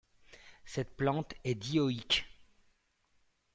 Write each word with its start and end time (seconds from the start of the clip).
Cette 0.65 0.97
plante 0.97 1.35
est 1.43 1.53
dioïque. 1.53 2.25